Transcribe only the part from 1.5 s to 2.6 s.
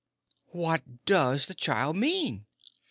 child mean?"